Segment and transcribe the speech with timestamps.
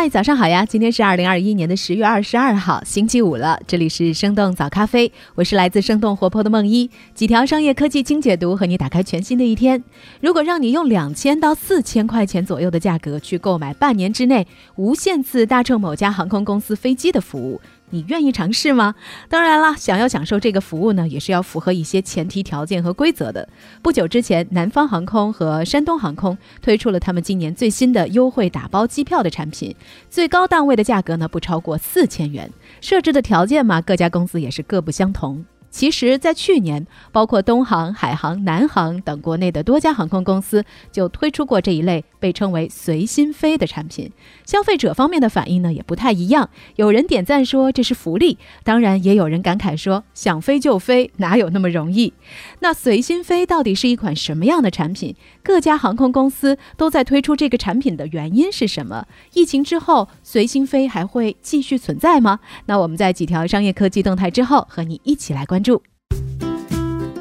[0.00, 0.64] 嗨，早上好呀！
[0.64, 3.60] 今天是二零二一年的十月二十二号，星期五了。
[3.66, 6.90] 这里是生动早咖啡，我是来自生动活泼的梦一。
[7.14, 9.84] 几条商业科技精解读，和你打开全新的一天。
[10.22, 17.60] 如果让你用两千到四千块钱左右的价格去购买半年之内无限次搭乘某家航空公司飞机的服务。
[17.90, 18.94] 你愿意尝试吗？
[19.28, 23.48] 当然了，想要享受这个服务呢，也是要符合一些前提条件和规则的。
[23.82, 29.74] 不久之前，南方航空和山东航空推出了他们今年最新的优惠打包机票的产品，
[30.08, 32.50] 最高档位的价格呢不超过四千元。
[32.80, 35.44] 设置的条件嘛，各家公司也是各不相同。
[35.70, 44.10] 其实，在去年，包括东航、海航、南航等国内的多家航空公司就推出过这一类被称为“随心飞”的产品。
[44.44, 46.50] 消费者方面的反应呢，也不太一样。
[46.74, 52.12] 有人点赞说这是福利，当然也有人感慨说想飞就飞，哪有那么容易？
[52.58, 55.14] 那“随心飞”到底是一款什么样的产品？
[55.44, 59.06] 各家航空公司都在推出这个产品的原因是什么？
[59.34, 62.40] 疫情之后，“随心飞”还会继续存在吗？
[62.66, 65.59] 那我们在几条商业科技动态之后，和你一起来关。
[65.60, 65.82] 关注。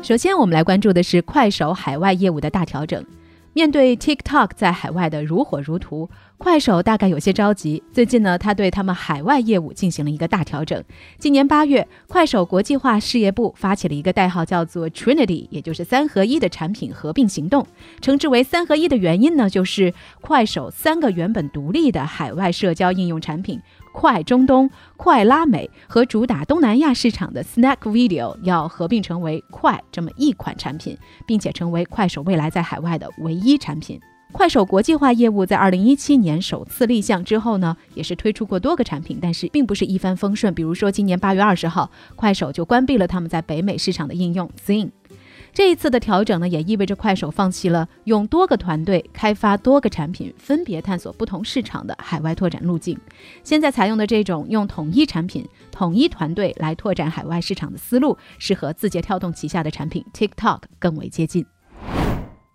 [0.01, 3.05] 首先，我们来关注的是快手海外业务的大调整。
[3.51, 6.09] 面对 TikTok 在海外的如火如荼。
[6.37, 10.81] 快手大概有些着急，最近呢，他对他们海外业务进行了一个大调整。
[11.17, 17.67] 今年八月，快手国际化事业部发起了一个代号叫做 Trinity，也就是三合一的产品合并行动。
[17.99, 23.59] 称之为三合一的原因呢，就是快手三个原本独立的海外社交应用产品——
[23.91, 33.99] 快中东、快拉美和主打东南亚市场的 Snack Video，要合并成为快这么一款产品，并且成为快手未来在海外的唯一产品。
[34.31, 40.53] 快手国际化业务在二零一七年首次立项之后呢，也是推出过多个产品，但是并不是一帆风顺。
[40.53, 44.91] 比如说，今年八月二十号，快手就关闭了他们在北美市场的应用 Zing。
[45.51, 52.97] 这一次的调整呢，也意味着快手放弃了用多个团队开发多个产品，分别探索不同市场的海外拓展路径。
[53.43, 61.45] 现在采用的这种用统一产品、统一团队来拓展海外市场的思路，是和字节跳动旗下的产品 TikTok 更为接近。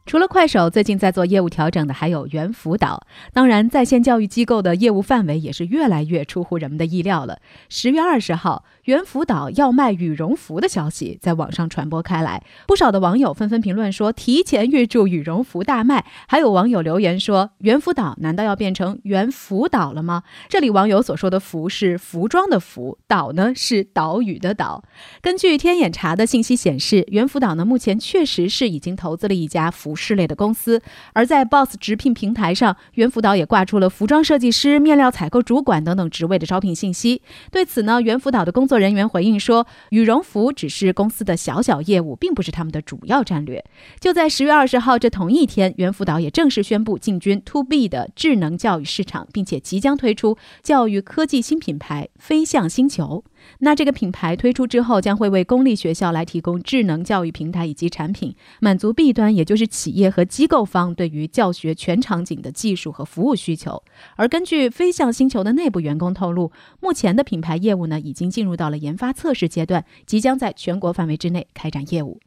[0.07, 3.07] 除了快手，最近在做业务调整的还有猿辅导。
[3.33, 7.41] 当然，在线教育机构的业务范围也是越来越出乎人们的意料了。
[7.69, 8.65] 十月二十号。
[8.85, 16.05] 猿辅导要卖羽绒服的消息在网上传播开来，不少的网友纷纷评论说提前预祝羽绒服大卖。
[16.29, 20.25] 还有网友留言说，猿辅导难道要变成猿辅导了吗？
[20.51, 24.85] 这里网友所说的“服”是服装的“服”，“岛”呢是岛屿的“岛”。
[25.23, 30.83] 根据天眼查的信息显示，猿辅导呢目前确实是已经投资了一家服饰类的公司，
[31.15, 37.23] 而在 Boss 直聘平台上，猿辅导也挂出了服装设计师、面料采购主管等等职位的招聘信息。
[37.51, 38.74] 对此呢，猿辅导的工作。
[38.75, 43.65] 作人员回应说，羽绒服只是公司的小小业务，并不是他们的主要战略。
[44.01, 53.23] 就在十月二十号这同一天，猿辅导也正式宣布进军 To B 的智能教育市场，并且即将推出教育科技新品牌“飞向星球”。
[53.59, 63.83] 那这个品牌推出之后，将会为公立学校来提供智能教育平台以及产品，满足 B 端，也就是企业和机构方对于教学全场景的技术和服务需求。
[64.17, 72.21] 而根据飞向星球的内部员工透露，目前的品牌业务呢，已经进入到了研发测试阶段，即将在全国范围之内开展业务。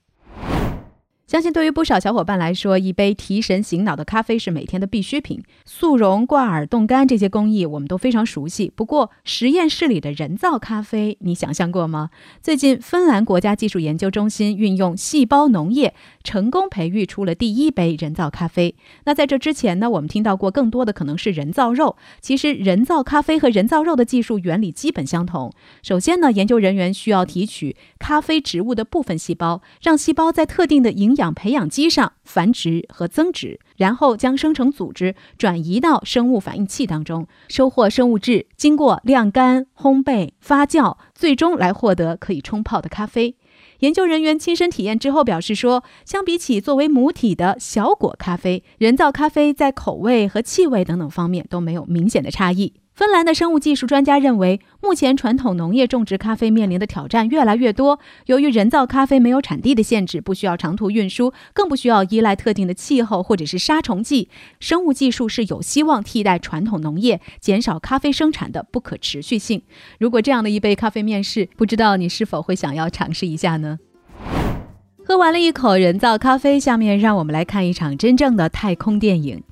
[1.28, 5.44] 相信对于不少小伙伴来说，一杯提神醒脑的咖啡是每天的必需品。
[5.66, 8.72] 速溶、挂耳、冻干这些工艺我们都非常熟悉。
[8.74, 12.12] 不过，实验室里的人造咖啡，你想象过吗？
[12.42, 15.94] 最近，芬兰国家技术研究中心运用细胞农业，
[16.24, 18.74] 成功培育出了第一杯人造咖啡。
[19.04, 21.98] 那在这之前呢，我们听到过更多的可能是人造肉。
[22.22, 25.52] 其实，人造咖啡和人造肉的技术原理基本相同。
[25.84, 43.36] 首先呢，研究人员需要提取咖啡植物的部分细胞，让细胞在特定的营养培养基上繁殖和增殖，然后将生成组织转移到生物反应器当中，收获生物质，经过晾干、烘焙、发酵，最终来获得可以冲泡的咖啡。
[43.80, 52.74] 研究人员亲身体验之后表示说，相比起作为母体的小果咖啡，人造咖啡在口味和气味等等方面都没有明显的差异。
[52.98, 58.00] 芬兰的生物技术专家认为，目前传统农业种植咖啡面临的挑战越来越多。
[58.26, 64.30] 由于人造咖啡没有产地的限制，不需要长途运输，更不需要依赖特定的气候或者是杀虫剂，
[64.60, 69.62] 生物技术是有希望替代传统农业，减少咖啡生产的不可持续性。
[70.00, 73.78] 如果这样的一杯咖啡面试，不知道你是否会想要尝试一下呢？
[75.06, 79.44] 喝完了一口人造咖啡，下面让我们来看一场真正的太空电影。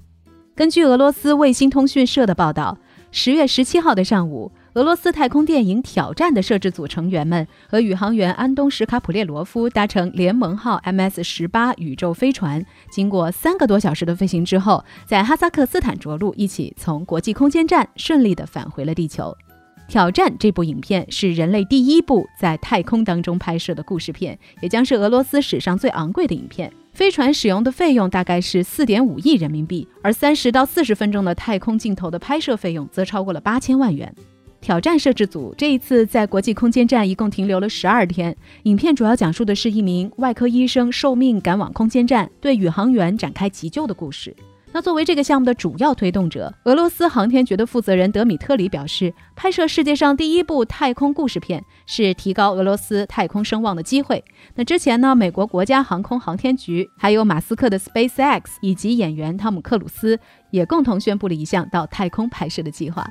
[0.56, 2.80] 根据俄罗斯卫星通讯社的报道。
[3.18, 19.34] 十月十七号的上午，俄罗斯太空电影《挑战》的摄制组成员们和宇航员安东·什卡普列罗夫搭乘联盟号 MS 十八宇宙飞船，经过三个多小时的飞行之后，在哈萨克斯坦着陆，一起从国际空间站顺利地返回了地球。
[19.92, 26.70] 《挑战》这部影片是人类第一部在太空当中拍摄的故事片，也将是俄罗斯史上最昂贵的影片。
[26.96, 34.16] 飞船使用的费用大概是四点五亿人民币，而三十到四十分钟的太空镜头的拍摄费用则超过了八千万元。
[34.62, 38.34] 挑战摄制组这一次在国际空间站一共停留了十二天。
[38.64, 44.34] 影片主要讲述的是一名外科医生受命赶往空间站，对宇航员展开急救的故事。
[44.76, 54.22] 那作为这个项目的主要推动者，俄罗斯航天局的负责人德米特里表示，拍摄世界上第一部太空故事片是提高俄罗斯太空声望的机会。
[54.54, 60.20] 那之前呢，美国国家航空航天局、还有马斯克的 SpaceX 以及演员汤姆克鲁斯
[60.52, 63.08] 也共同宣布了一项到太空拍摄的计划。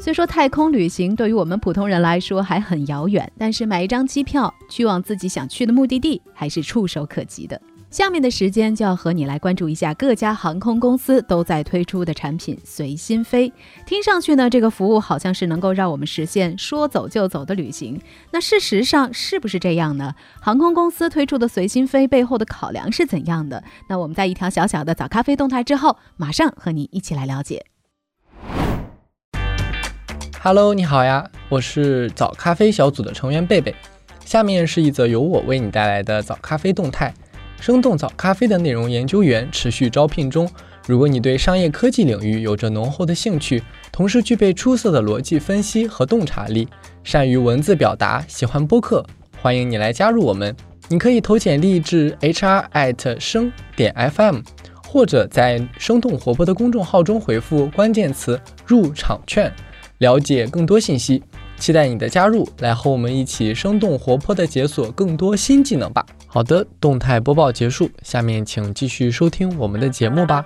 [0.00, 7.60] 虽说太空旅行对于我们普通人来说还很遥远，但是买一张机票去往自己想去的目的地还是触手可及的。
[7.94, 13.52] 下面的时间就要和你来关注一下各家航空公司都在推出的产品——随心飞。
[13.86, 18.00] 听上去呢，这个服务好像是能够让我们实现说走就走的旅行。
[18.32, 20.16] 那事实上是不是这样呢？
[20.40, 23.62] 航空公司推出的随心飞背后的考量是怎样的？
[23.88, 27.64] 那我们在一条小小的早咖啡动态之后，马上和你一起来了解。
[30.42, 33.72] Hello，你好呀，我是早咖啡小组的成员贝贝。
[34.24, 37.14] 下面是一则由我为你带来的早咖啡动态。
[37.64, 40.46] 生动早咖啡的内容研究员持续招聘中。
[40.86, 46.68] 如果你对商业科技领域有着浓厚的兴趣，同时具备出色的逻辑分析和洞察力，
[47.02, 49.02] 善于文字表达，喜欢播客，
[49.40, 50.54] 欢迎你来加入我们。
[50.90, 54.42] 你可以投简历至 hr@ 生点 fm，
[54.86, 59.50] 或者在生动活泼的公众号中回复关键词“入场券”，
[60.00, 61.22] 了解更多信息。
[61.58, 66.04] 期待你的加入，来和我们一起生动活泼地解锁更多新技能吧。
[66.26, 70.44] 好的，动态播报结束，下面请继续收听我们的节目吧。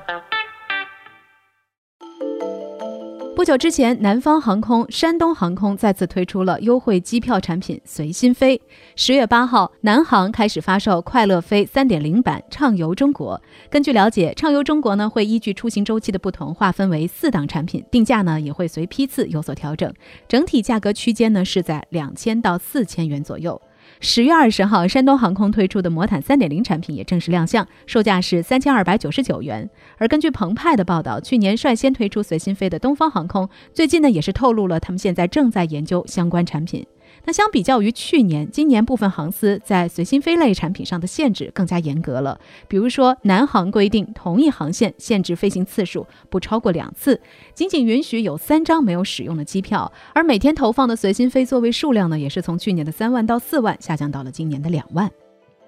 [3.38, 8.60] 不久之前，南方航空、山东航空再次推出了优惠机票产品“随心飞”。
[8.96, 13.40] 十月八号，南航开始发售“快乐飞三点零版”畅游中国。
[13.70, 19.94] 根据了解，畅游中国呢会依据出行周期的不同，划分为四档产品，定价呢也会随批次有所调整，
[20.26, 23.62] 整体价格区间呢是在两千到四千元左右。
[24.00, 29.68] 十月二十号，山东航空推出的魔毯三点零产品也正式亮相，售价是三千二百九十九元。
[29.96, 36.86] 而根据澎湃的报道，去年率先推出随心飞的东方航空，最近呢也是透露了他们现在正在研究相关产品。
[37.24, 42.40] 那相比较于去年，今年部分航司在随心飞类产品上的限制更加严格了。
[42.68, 47.20] 比如说，南航规定同一航线限制飞行次数不超过两次，
[47.54, 49.92] 仅仅允许有三张没有使用的机票。
[50.14, 55.10] 而每天投放的随心飞座位数量呢，也是从去年的三万到四万下降到了今年的两万。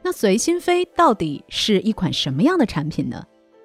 [0.02, 3.22] 那随心飞到底是一款什么样的产品呢？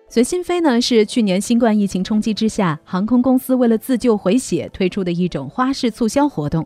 [0.07, 6.65] 随心飞呢是去年新冠疫情冲击之下，航空公司为了自救回血推出的一种花式促销活动。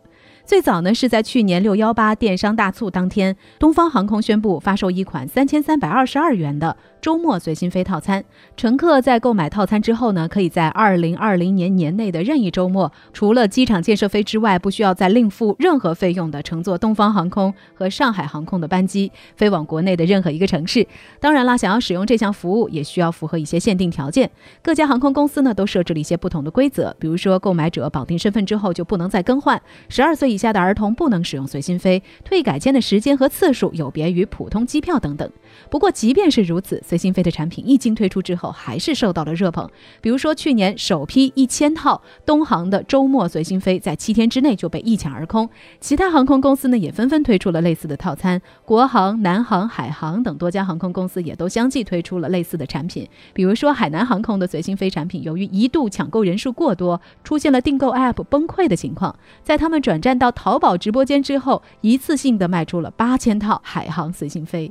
[0.50, 6.76] 最早呢是在去年六幺八电商大促当天，东方航空宣布发售一款三千三百二十二元的。
[7.00, 8.22] 周末随心飞套餐，
[8.58, 20.86] 乘客在购买套餐之后呢，可以在二零二零年年内的任意周末，除了机场建设费之外，不需要再另付任何费用的，乘坐东方航空和上海航空的班机飞往国内的任何一个城市。
[21.20, 24.30] 当然啦，想要使用这项服务，也需要符合一些限定条件。
[24.60, 35.30] 各家航空公司呢都设置了一些不同的规则，比如说购买者绑定身份之后就不能再更换，十二岁以下的儿童不能使用随心飞，退改签的时间和次数有别于普通机票等等。
[35.68, 39.68] 不过即便是如此，随心飞的产品一经推出之后，还是受到了热捧。
[40.00, 45.48] 比如说，去年首批一千套东航的周末随心飞，在七天之内就被一抢而空。
[45.80, 48.40] 其他航空公司呢，也纷纷推出了类似的套餐。
[48.64, 53.06] 国航、南航、海航等多家航空公司也都相继推出了类似的产品。
[53.34, 59.14] 比如说，海南航空的随心飞产品，由于一度抢购人数过多，出现了订购 App 崩溃的情况。
[59.42, 64.70] 在他们转战到淘宝直播间之后，一次性的卖出了八千套海航随心飞。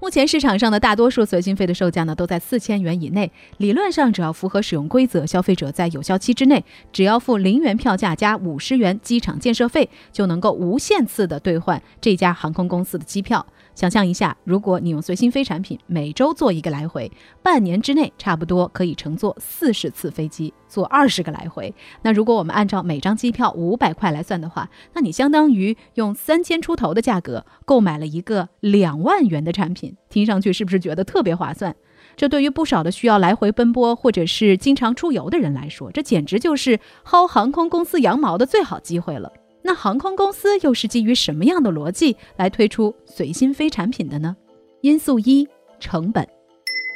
[0.00, 3.32] 目前市场上的大多数随心飞的售价呢，都在四千元以内。
[3.56, 13.46] 理论上，只要符合使用规则，消费者在有效期之内，只要付零元票价加五十元机场建设费，就能够无限次的兑换这家航空公司的机票。
[13.74, 17.10] 想象一下，如果你用随心飞产品，每周做一个来回，
[17.42, 21.74] 半年之内差不多可以乘坐四十次飞机，坐二十个来回。
[22.02, 31.74] 那如果我们按照每张机票五百块来算的话，那你相当于用三千出头的价格购买了一个两万元的产品，听上去是不是觉得特别划算？
[32.16, 39.32] 这对于不少的需要来回奔波或者是经常出游的人来说，这简直就是薅航空公司羊毛的最好机会了。
[39.66, 44.36] 那航空公司又是基于什么样的逻辑来推出随心飞产品的呢？
[44.82, 45.48] 因素一：
[45.80, 46.28] 成本。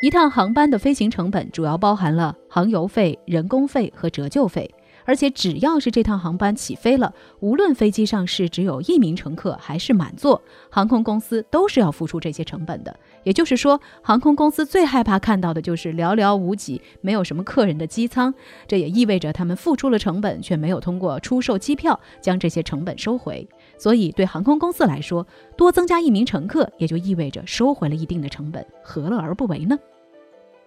[0.03, 4.71] 一趟航班的飞行成本主要包含了航油费、人工费和折旧费。
[5.09, 12.95] 而且只要是这趟航班起飞了，无论飞机上是只有一名乘客还是满座，航空公司都是要付出这些成本的。
[13.23, 18.35] 也就是说，航空公司最害怕看到的就是寥寥无几、没有什么客人的机舱。
[18.67, 23.49] 这也意味着他们付出了成本，却没有通过出售机票将这些成本收回。
[23.79, 29.79] 所以，对航空公司来说，多增加一名乘客也就意味着收回了一定的成本，何乐而不为呢？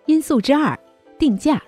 [0.07, 0.79] 因素之二，
[1.19, 1.61] 定价。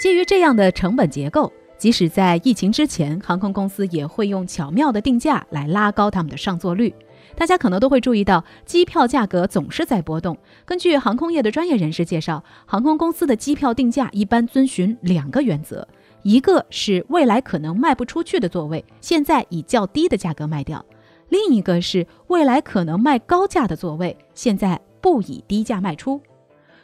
[0.00, 1.52] 基于这样的成本结构。
[1.84, 6.94] 即使在疫情之前，航空公司也会用巧妙的定价来拉高他们的上座率。
[7.36, 10.34] 大家可能都会注意到，机票价格总是在波动。
[10.64, 15.86] 根据航空业的专业人士介绍，航空公司的机票定价一般遵循两个原则：
[16.22, 20.82] 一个是未来可能卖不出去的座位，现在以较低的价格卖掉；
[21.28, 26.18] 另一个是未来可能卖高价的座位，现在不以低价卖出。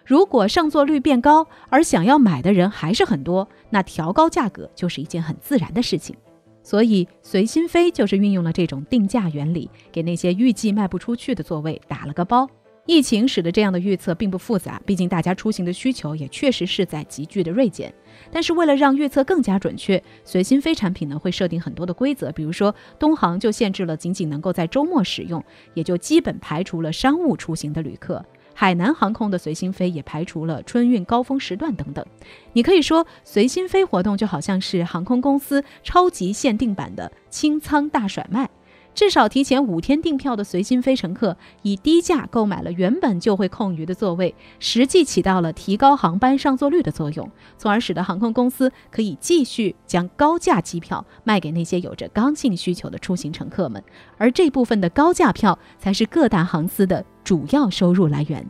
[0.04, 6.16] 如果上座率变高，而想要买的人还是很多，那调高价格就是一件很自然的事情。
[6.62, 12.48] 所以，随心飞就是运用了这种定价原理，给那些预计卖不出去的座位打了个包。
[12.86, 17.92] 疫情使得这样的预测并不复杂，毕竟大家出行的需求也确实是在急剧的锐减。
[18.32, 25.42] 但是为了让预测更加准确，随心飞产品呢会设定很多的规则，比如说东航就限制了仅仅能够在周末使用，
[25.74, 28.24] 也就基本排除了商务出行的旅客。
[28.60, 32.04] 海南航空的随心飞也排除了春运高峰时段等等。
[32.52, 38.50] 你可以说，随心飞活动就好像是航空公司超级限定版的清仓大甩卖。
[38.94, 53.82] 至少提前五天订票的随心飞乘客，以低价购买了原本就会空余的座位，实际起到了提高航班上座率的作用，从而使得航空公司可以继续将高价机票卖给那些有着刚性需求的出行乘客们，
[54.18, 58.46] 而这部分的高价票才是各大航司的主要收入来源。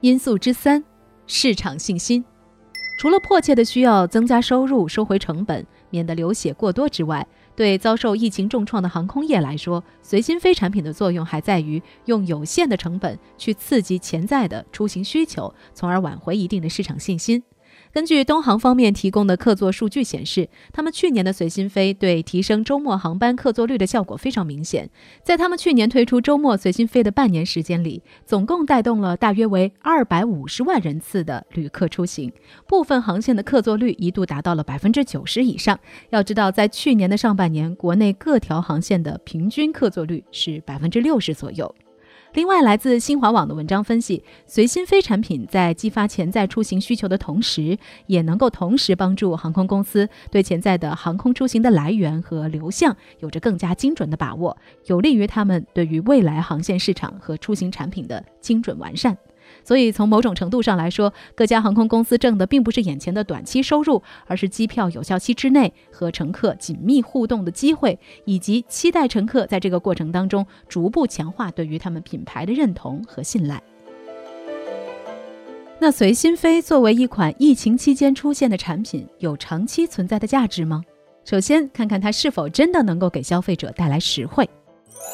[0.00, 0.82] 因素之三，
[1.26, 2.24] 市场信心。
[3.00, 7.26] 除了迫切的需要增加收入、收回成本，免得流血过多之外，
[7.56, 17.42] 对遭受疫情重创的航空业来说，随心飞产品的作用还在于用有限的成本去刺激潜在的出行需求，从而挽回一定的市场信心。
[17.94, 24.90] 根据东航方面提供的客座数据显示，他们去年的随心飞对提升周末航班客座率的效果非常明显。
[25.22, 32.32] 在他们去年推出周末随心飞的半年时间里，总共带动了大约为二百五十万人次的旅客出行，
[32.66, 35.78] 部分航线的客座率一度达到了百分之九十以上。
[36.10, 41.72] 要知道，在去年的上半年，国内各条航线的平均客座率是百分之六十左右。
[42.34, 59.16] 另外，来自新华网的文章分析，随心飞产品在激发潜在出行需求的同时，也能够同时帮助航空公司对潜在的航空出行的来源和流向有着更加精准的把握，有利于他们对于未来航线市场和出行产品的精准完善。
[59.64, 73.62] 所以，从某种程度上来说，各家航空公司挣的并不是眼前的短期收入，而是机票有效期之内和乘客紧密互动的机会，以及期待乘客在这个过程当中逐步强化对于他们品牌的认同和信赖。
[75.80, 80.82] 那随心飞作为一款疫情期间出现的产品，有长期存在的价值吗？
[81.24, 84.48] 首先，看看它是否真的能够给消费者带来实惠。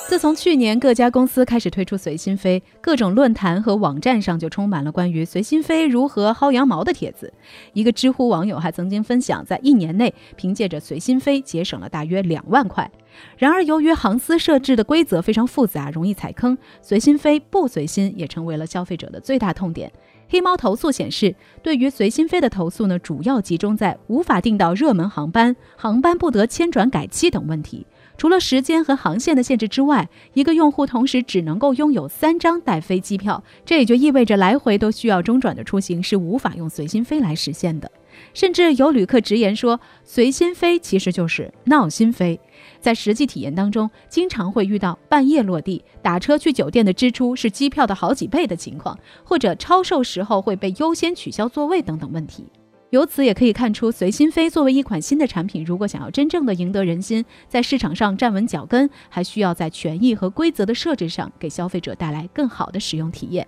[0.09, 7.33] 自从去年各家公司开始推出随心飞，各种论坛和网站上就充满了关于随心飞如何薅羊毛的帖子。
[7.75, 12.91] 一个知乎网友还曾经分享，在一年内凭借着随心飞节省了大约两万块。
[13.39, 19.93] 然而，由于航司设置的规则非常复杂，容易踩坑，随心飞不随心也成为了消费者的最大痛点。
[20.29, 27.87] 黑猫投诉显示，对于随心飞的投诉呢，主要集中在无法订到热门航班、航班不得迁转改期等问题。
[28.21, 37.91] 除了时间和航线的限制之外，一个用户同时只能够拥有三张带飞机票，这也就意味着来回都需要中转的出行是无法用随心飞来实现的。
[38.35, 42.39] 甚至有旅客直言说，随心飞其实就是闹心飞。
[42.79, 52.45] 在实际体验当中，经常会遇到半夜落地、打车去酒店的支出是机票的好几倍的情况，或者超售时候会被优先取消座位等等问题。
[52.91, 63.47] 由此也可以看出，随心飞作为一款新的产品，如果想要真正的赢得人心，在市场上站稳脚跟，还需要在权益和规则的设置上给消费者带来更好的使用体验。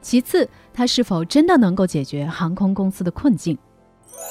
[0.00, 3.56] 其次，它是否真的能够解决航空公司的困境？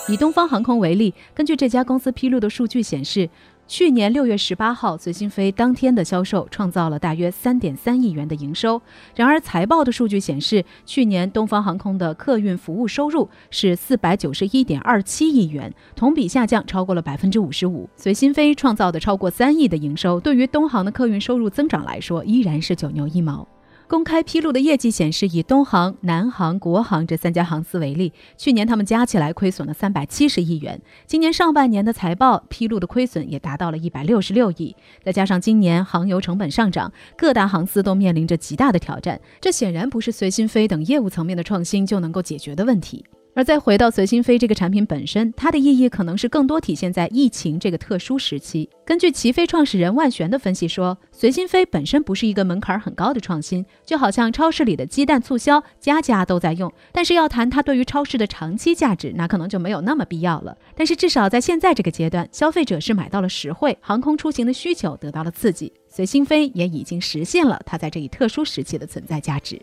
[0.10, 3.30] 以东方航空为例，根据这家公司披露的数据显示，
[3.66, 8.80] 去年六月十八号，随心飞当天的销售创造了大约三点三亿元的营收。
[9.16, 17.90] 然而，财报的数据显示，去年东方航空的客运服务收入是四百九十一点二七亿元，同比下降超过了百分之五十五。
[17.96, 23.48] 随心飞创造的超过三亿的营收，对于东航的客运收入增长来说，依然是九牛一毛。
[23.94, 30.82] 公开披露的业绩显示，以东航、南航、国航这三家航司为例，去年他们加起来亏损了三百七十亿元。
[31.06, 34.76] 今年上半年的财报披露的亏损也达到了一百六十六亿。
[35.04, 39.22] 再加上今年航油成本上涨，各大航司都面临着极大的挑战。
[39.40, 43.06] 这显然不是随心飞等业务层面的创新就能够解决的问题。
[43.36, 48.70] 而再回到随心飞这个产品本身，它的意义可能是更多体现在疫情这个特殊时期。
[48.86, 56.72] 根据齐飞创始人万玄的分析说，随心飞本身不是一个门槛很高的创新，就好像超市里的鸡蛋促销，家家都在用。
[56.92, 60.56] 但是要谈它对于超市的长期价值，那可能就没有那么必要了。
[60.76, 69.60] 但是至少在现在这个阶段，消费者是买到了实惠，航空出行的需求得到了刺激，随心飞也已经实现了它在这一特殊时期的存在价值。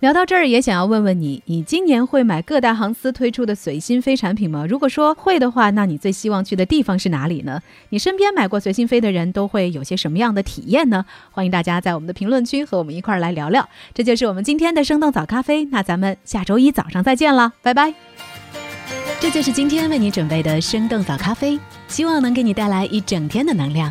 [0.00, 4.64] 聊到这儿，也想要问问你，你今年会买各大航司推出的随心飞产品吗？
[4.64, 7.60] 如果说会的话，那你最希望去的地方是哪里呢？
[7.88, 11.04] 你身边买过随心飞的人都会有些什么样的体验呢？
[11.32, 13.68] 欢迎大家在我们的评论区和我们一块儿来聊聊。
[13.92, 17.92] 这就是我们今天的生动早咖啡，那咱们下周一早上再见了，拜拜。
[19.18, 23.90] 这就是今天为你准备的生动早咖啡，希望能给你带来一整天的能量。